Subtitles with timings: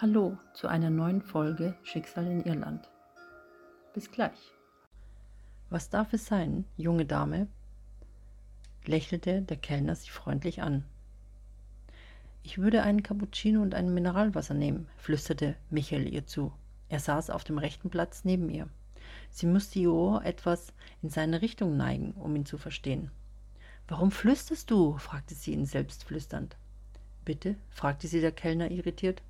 [0.00, 2.88] Hallo zu einer neuen Folge Schicksal in Irland.
[3.94, 4.52] Bis gleich.
[5.70, 7.48] Was darf es sein, junge Dame?
[8.86, 10.84] lächelte der Kellner sie freundlich an.
[12.44, 16.52] Ich würde einen Cappuccino und ein Mineralwasser nehmen, flüsterte Michael ihr zu.
[16.88, 18.68] Er saß auf dem rechten Platz neben ihr.
[19.30, 20.72] Sie musste ihr Ohr etwas
[21.02, 23.10] in seine Richtung neigen, um ihn zu verstehen.
[23.88, 24.96] Warum flüsterst du?
[24.96, 26.56] fragte sie ihn selbst flüsternd.
[27.24, 27.56] Bitte?
[27.68, 29.22] fragte sie der Kellner irritiert.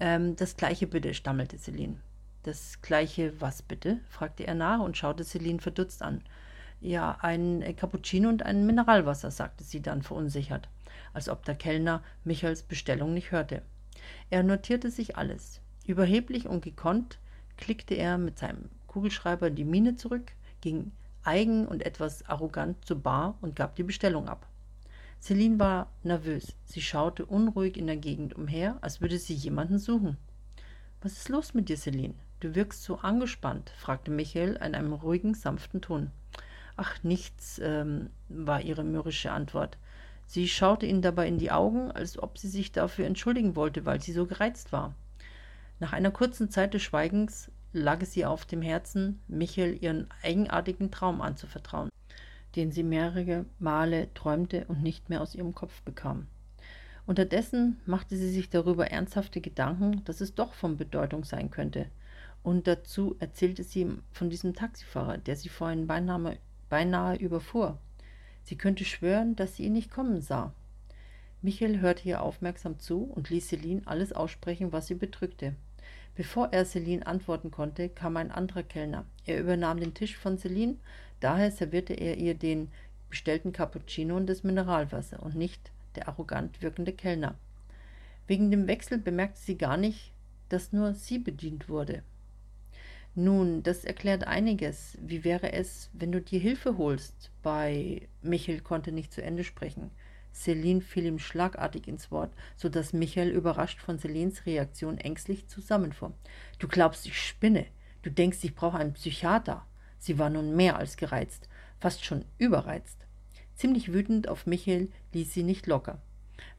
[0.00, 2.00] Ähm, das gleiche bitte, stammelte Celine.
[2.42, 4.00] Das gleiche was bitte?
[4.08, 6.22] fragte er nach und schaute Celine verdutzt an.
[6.80, 10.68] Ja, ein Cappuccino und ein Mineralwasser, sagte sie dann verunsichert,
[11.12, 13.62] als ob der Kellner Michaels Bestellung nicht hörte.
[14.30, 15.60] Er notierte sich alles.
[15.86, 17.18] Überheblich und gekonnt
[17.56, 23.36] klickte er mit seinem Kugelschreiber die Miene zurück, ging eigen und etwas arrogant zur Bar
[23.40, 24.46] und gab die Bestellung ab.
[25.20, 26.54] Celine war nervös.
[26.64, 30.16] Sie schaute unruhig in der Gegend umher, als würde sie jemanden suchen.
[31.00, 32.14] Was ist los mit dir, Celine?
[32.40, 36.10] Du wirkst so angespannt, fragte Michael in einem ruhigen, sanften Ton.
[36.76, 39.78] Ach, nichts, ähm, war ihre mürrische Antwort.
[40.26, 44.02] Sie schaute ihn dabei in die Augen, als ob sie sich dafür entschuldigen wollte, weil
[44.02, 44.94] sie so gereizt war.
[45.80, 50.90] Nach einer kurzen Zeit des Schweigens lag es ihr auf dem Herzen, Michael ihren eigenartigen
[50.90, 51.90] Traum anzuvertrauen
[52.56, 56.26] den sie mehrere Male träumte und nicht mehr aus ihrem Kopf bekam.
[57.06, 61.86] Unterdessen machte sie sich darüber ernsthafte Gedanken, dass es doch von Bedeutung sein könnte.
[62.42, 67.78] Und dazu erzählte sie von diesem Taxifahrer, der sie vorhin beinahe, beinahe überfuhr.
[68.42, 70.52] Sie könnte schwören, dass sie ihn nicht kommen sah.
[71.42, 75.54] Michael hörte ihr aufmerksam zu und ließ Celine alles aussprechen, was sie bedrückte.
[76.16, 79.04] Bevor er Celine antworten konnte, kam ein anderer Kellner.
[79.26, 80.76] Er übernahm den Tisch von Celine,
[81.20, 82.68] daher servierte er ihr den
[83.10, 87.34] bestellten Cappuccino und das Mineralwasser und nicht der arrogant wirkende Kellner.
[88.26, 90.12] Wegen dem Wechsel bemerkte sie gar nicht,
[90.48, 92.02] dass nur sie bedient wurde.
[93.14, 94.98] Nun, das erklärt einiges.
[95.00, 97.30] Wie wäre es, wenn du dir Hilfe holst?
[97.42, 99.90] Bei Michel konnte nicht zu Ende sprechen.
[100.36, 106.12] Celine fiel ihm schlagartig ins Wort, so dass Michael überrascht von Celines Reaktion ängstlich zusammenfuhr.
[106.58, 107.66] Du glaubst, ich spinne.
[108.02, 109.66] Du denkst, ich brauche einen Psychiater.
[109.98, 111.48] Sie war nun mehr als gereizt,
[111.80, 112.98] fast schon überreizt.
[113.54, 116.00] Ziemlich wütend auf Michael ließ sie nicht locker.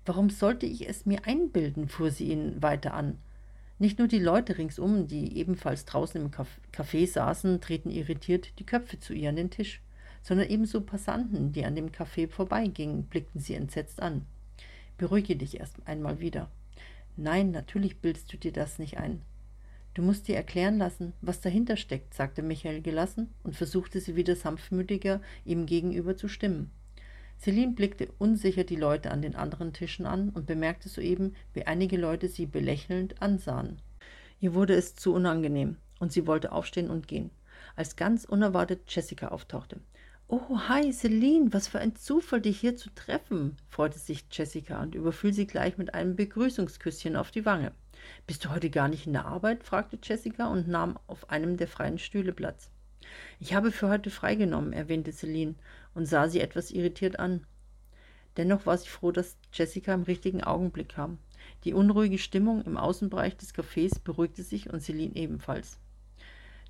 [0.06, 1.88] Warum sollte ich es mir einbilden?
[1.88, 3.20] fuhr sie ihn weiter an.
[3.78, 9.00] Nicht nur die Leute ringsum, die ebenfalls draußen im Café saßen, drehten irritiert die Köpfe
[9.00, 9.82] zu ihr an den Tisch
[10.22, 14.26] sondern ebenso Passanten, die an dem Café vorbeigingen, blickten sie entsetzt an.
[14.98, 16.50] Beruhige dich erst einmal wieder.
[17.16, 19.22] Nein, natürlich bildest du dir das nicht ein.
[19.94, 24.36] Du musst dir erklären lassen, was dahinter steckt, sagte Michael gelassen und versuchte sie wieder
[24.36, 26.70] sanftmütiger ihm gegenüber zu stimmen.
[27.40, 31.98] Celine blickte unsicher die Leute an den anderen Tischen an und bemerkte soeben, wie einige
[31.98, 33.82] Leute sie belächelnd ansahen.
[34.40, 37.32] Ihr wurde es zu unangenehm und sie wollte aufstehen und gehen,
[37.76, 39.80] als ganz unerwartet Jessica auftauchte.
[40.30, 44.94] Oh, hi, Celine, was für ein Zufall, dich hier zu treffen, freute sich Jessica und
[44.94, 47.72] überfiel sie gleich mit einem Begrüßungsküsschen auf die Wange.
[48.26, 49.64] Bist du heute gar nicht in der Arbeit?
[49.64, 52.70] fragte Jessica und nahm auf einem der freien Stühle Platz.
[53.40, 55.56] Ich habe für heute freigenommen, erwähnte Celine
[55.96, 57.48] und sah sie etwas irritiert an.
[58.36, 61.20] Dennoch war sie froh, dass Jessica im richtigen Augenblick kam.
[61.64, 65.80] Die unruhige Stimmung im Außenbereich des Cafés beruhigte sich und Celine ebenfalls.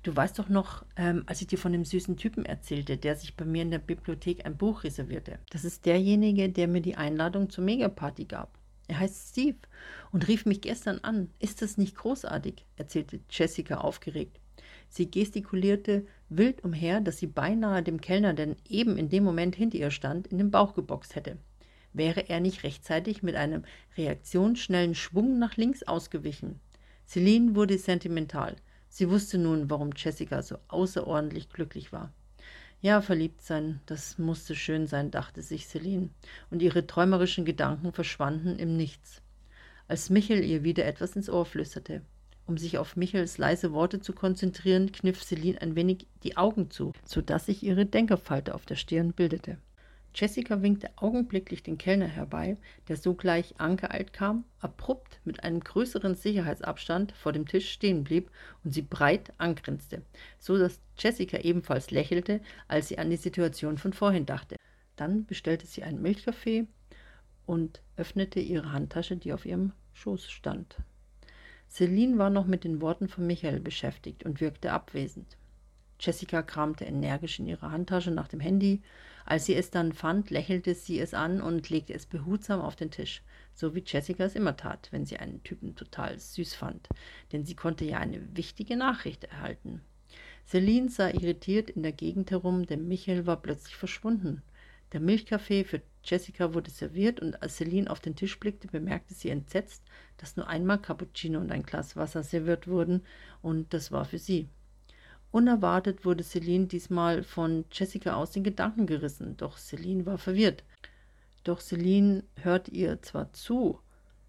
[0.08, 3.36] Du weißt doch noch, ähm, als ich dir von dem süßen Typen erzählte, der sich
[3.36, 5.38] bei mir in der Bibliothek ein Buch reservierte.
[5.50, 8.58] Das ist derjenige, der mir die Einladung zur Megaparty gab.
[8.86, 9.58] Er heißt Steve
[10.10, 11.28] und rief mich gestern an.
[11.40, 12.64] Ist das nicht großartig?
[12.76, 14.40] erzählte Jessica aufgeregt.
[14.88, 19.76] Sie gestikulierte wild umher, dass sie beinahe dem Kellner, der eben in dem Moment hinter
[19.76, 21.36] ihr stand, in den Bauch geboxt hätte.
[21.92, 23.62] Wäre er nicht rechtzeitig mit einem
[23.98, 26.60] reaktionsschnellen Schwung nach links ausgewichen.
[27.06, 28.56] Celine wurde sentimental.
[28.98, 32.12] Sie wusste nun, warum Jessica so außerordentlich glücklich war.
[32.80, 36.08] Ja, verliebt sein, das musste schön sein, dachte sich Celine,
[36.50, 39.22] und ihre träumerischen Gedanken verschwanden im Nichts.
[39.86, 42.02] Als Michel ihr wieder etwas ins Ohr flüsterte.
[42.44, 46.92] Um sich auf Michels leise Worte zu konzentrieren, kniff Celine ein wenig die Augen zu,
[47.04, 49.58] so dass sich ihre Denkerfalte auf der Stirn bildete.
[50.14, 52.56] Jessica winkte augenblicklich den Kellner herbei,
[52.88, 58.30] der sogleich angeeilt kam, abrupt mit einem größeren Sicherheitsabstand vor dem Tisch stehen blieb
[58.64, 60.02] und sie breit angrinste,
[60.38, 64.56] so dass Jessica ebenfalls lächelte, als sie an die Situation von vorhin dachte.
[64.96, 66.66] Dann bestellte sie einen Milchkaffee
[67.46, 70.76] und öffnete ihre Handtasche, die auf ihrem Schoß stand.
[71.70, 75.37] Celine war noch mit den Worten von Michael beschäftigt und wirkte abwesend.
[76.00, 78.82] Jessica kramte energisch in ihrer Handtasche nach dem Handy.
[79.24, 82.90] Als sie es dann fand, lächelte sie es an und legte es behutsam auf den
[82.90, 83.22] Tisch,
[83.52, 86.88] so wie Jessica es immer tat, wenn sie einen Typen total süß fand,
[87.32, 89.82] denn sie konnte ja eine wichtige Nachricht erhalten.
[90.46, 94.42] Celine sah irritiert in der Gegend herum, denn Michael war plötzlich verschwunden.
[94.92, 99.28] Der Milchkaffee für Jessica wurde serviert und als Celine auf den Tisch blickte, bemerkte sie
[99.28, 99.82] entsetzt,
[100.16, 103.04] dass nur einmal Cappuccino und ein Glas Wasser serviert wurden
[103.42, 104.48] und das war für sie.
[105.30, 110.64] Unerwartet wurde Celine diesmal von Jessica aus den Gedanken gerissen, doch Celine war verwirrt.
[111.44, 113.78] Doch Celine hörte ihr zwar zu,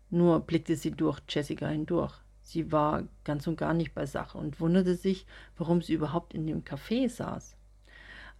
[0.09, 2.13] nur blickte sie durch Jessica hindurch.
[2.41, 5.25] Sie war ganz und gar nicht bei Sache und wunderte sich,
[5.57, 7.55] warum sie überhaupt in dem Café saß.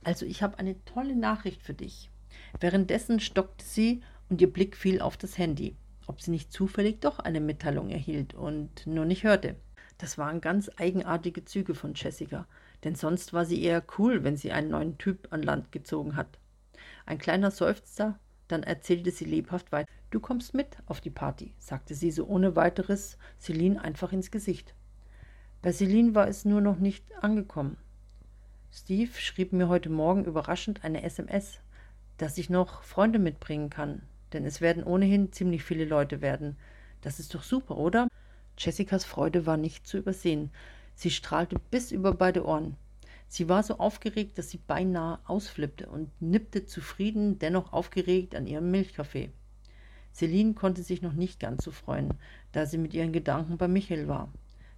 [0.03, 2.09] Also ich habe eine tolle Nachricht für dich.
[2.59, 5.75] Währenddessen stockte sie und ihr Blick fiel auf das Handy,
[6.07, 9.55] ob sie nicht zufällig doch eine Mitteilung erhielt und nur nicht hörte.
[9.99, 12.47] Das waren ganz eigenartige Züge von Jessica,
[12.85, 16.39] denn sonst war sie eher cool, wenn sie einen neuen Typ an Land gezogen hat.
[17.05, 18.17] Ein kleiner Seufzer,
[18.47, 19.91] dann erzählte sie lebhaft weiter.
[20.09, 24.73] Du kommst mit auf die Party, sagte sie so ohne weiteres Celine einfach ins Gesicht.
[25.61, 27.75] Bei Celine war es nur noch nicht angekommen.
[28.71, 31.59] Steve schrieb mir heute Morgen überraschend eine SMS,
[32.17, 36.55] dass ich noch Freunde mitbringen kann, denn es werden ohnehin ziemlich viele Leute werden.
[37.01, 38.07] Das ist doch super, oder?
[38.59, 40.51] Jessicas Freude war nicht zu übersehen.
[40.93, 42.75] Sie strahlte bis über beide Ohren.
[43.29, 48.69] Sie war so aufgeregt, dass sie beinahe ausflippte und nippte zufrieden, dennoch aufgeregt an ihrem
[48.69, 49.31] Milchkaffee.
[50.13, 52.15] Celine konnte sich noch nicht ganz so freuen,
[52.51, 54.33] da sie mit ihren Gedanken bei Michael war.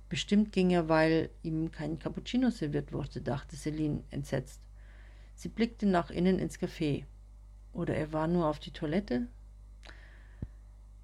[0.10, 4.62] Bestimmt ging er, weil ihm kein Cappuccino serviert wurde, dachte Celine entsetzt.
[5.34, 7.06] Sie blickte nach innen ins Café.
[7.74, 9.28] Oder er war nur auf die Toilette?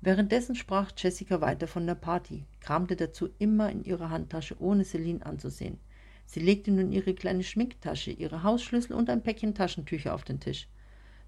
[0.01, 5.25] Währenddessen sprach Jessica weiter von der Party, kramte dazu immer in ihrer Handtasche, ohne Celine
[5.25, 5.79] anzusehen.
[6.25, 10.67] Sie legte nun ihre kleine Schminktasche, ihre Hausschlüssel und ein Päckchen Taschentücher auf den Tisch.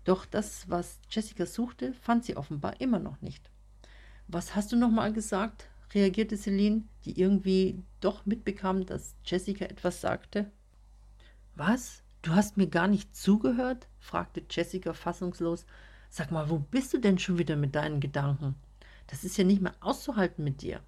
[0.04, 3.50] Doch das, was Jessica suchte, fand sie offenbar immer noch nicht.
[4.28, 5.70] Was hast du nochmal gesagt?
[5.94, 10.52] reagierte Celine, die irgendwie doch mitbekam, dass Jessica etwas sagte.
[11.56, 12.04] Was?
[12.22, 13.88] Du hast mir gar nicht zugehört?
[13.98, 15.66] fragte Jessica fassungslos.
[16.12, 18.56] Sag mal, wo bist du denn schon wieder mit deinen Gedanken?
[19.08, 20.82] Das ist ja nicht mehr auszuhalten mit dir.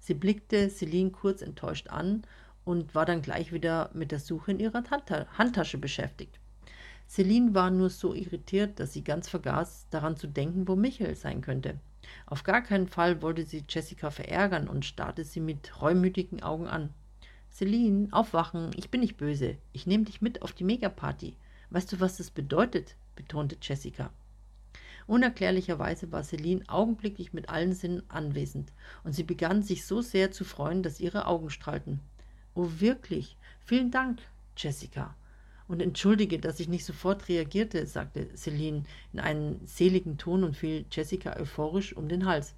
[0.00, 2.22] Sie blickte Celine kurz enttäuscht an
[2.64, 4.82] und war dann gleich wieder mit der Suche in ihrer
[5.36, 6.40] Handtasche beschäftigt.
[7.06, 11.42] Celine war nur so irritiert, dass sie ganz vergaß, daran zu denken, wo Michael sein
[11.42, 11.78] könnte.
[12.26, 16.88] Auf gar keinen Fall wollte sie Jessica verärgern und starrte sie mit reumütigen Augen an.
[17.52, 19.58] Celine, aufwachen, ich bin nicht böse.
[19.72, 21.36] Ich nehme dich mit auf die Megaparty.
[21.70, 22.96] Weißt du, was das bedeutet?
[23.14, 24.10] betonte Jessica.
[25.06, 28.72] Unerklärlicherweise war Celine augenblicklich mit allen Sinnen anwesend,
[29.02, 32.00] und sie begann sich so sehr zu freuen, dass ihre Augen strahlten.
[32.54, 33.36] Oh, wirklich?
[33.64, 34.20] Vielen Dank,
[34.56, 35.14] Jessica.
[35.66, 40.84] Und entschuldige, dass ich nicht sofort reagierte, sagte Celine in einem seligen Ton und fiel
[40.90, 42.54] Jessica euphorisch um den Hals.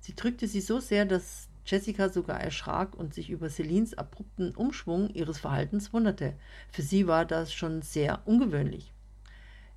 [0.00, 5.10] Sie drückte sie so sehr, dass Jessica sogar erschrak und sich über Celines abrupten Umschwung
[5.10, 6.34] ihres Verhaltens wunderte.
[6.72, 8.92] Für sie war das schon sehr ungewöhnlich.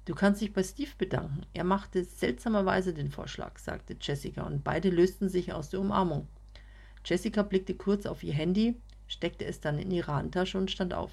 [0.06, 1.46] Du kannst dich bei Steve bedanken.
[1.54, 6.28] Er machte seltsamerweise den Vorschlag, sagte Jessica, und beide lösten sich aus der Umarmung.
[7.06, 8.76] Jessica blickte kurz auf ihr Handy,
[9.08, 11.12] steckte es dann in ihre Handtasche und stand auf.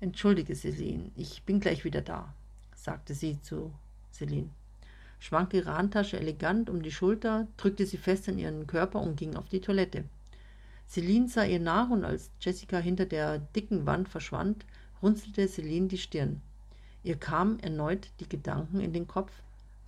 [0.00, 2.34] Entschuldige, Celine, ich bin gleich wieder da,
[2.74, 3.72] sagte sie zu
[4.12, 4.50] Celine,
[5.18, 9.36] schwankte ihre Handtasche elegant um die Schulter, drückte sie fest an ihren Körper und ging
[9.36, 10.04] auf die Toilette.
[10.88, 14.66] Celine sah ihr nach und als Jessica hinter der dicken Wand verschwand,
[15.02, 16.42] runzelte Celine die Stirn.
[17.02, 19.32] Ihr kamen erneut die Gedanken in den Kopf.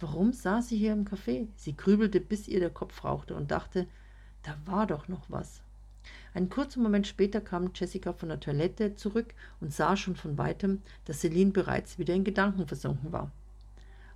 [0.00, 1.47] Warum saß sie hier im Café?
[1.57, 3.87] Sie grübelte, bis ihr der Kopf rauchte und dachte,
[4.42, 5.61] da war doch noch was.
[6.35, 10.83] Einen kurzen Moment später kam Jessica von der Toilette zurück und sah schon von weitem,
[11.04, 13.31] dass Celine bereits wieder in Gedanken versunken war.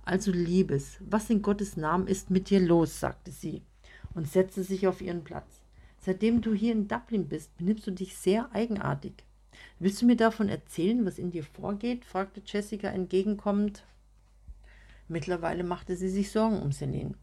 [0.03, 2.99] Also, Liebes, was in Gottes Namen ist mit dir los?
[2.99, 3.61] sagte sie
[4.13, 5.61] und setzte sich auf ihren Platz.
[5.99, 9.26] Seitdem du hier in Dublin bist, benimmst du dich sehr eigenartig.
[9.79, 12.05] Willst du mir davon erzählen, was in dir vorgeht?
[12.05, 13.83] fragte Jessica entgegenkommend.
[15.07, 17.13] Mittlerweile machte sie sich Sorgen um Celine.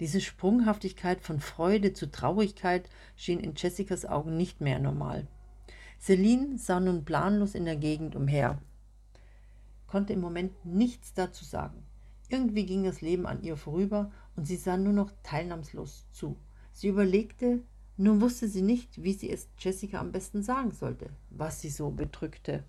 [0.00, 5.26] Diese Sprunghaftigkeit von Freude zu Traurigkeit schien in Jessicas Augen nicht mehr normal.
[6.00, 8.60] Celine sah nun planlos in der Gegend umher,
[9.86, 11.82] konnte im Moment nichts dazu sagen.
[12.28, 16.36] Irgendwie ging das Leben an ihr vorüber und sie sah nur noch teilnahmslos zu.
[16.72, 17.60] Sie überlegte,
[17.98, 21.90] nun wusste sie nicht, wie sie es Jessica am besten sagen sollte, was sie so
[21.90, 22.64] bedrückte.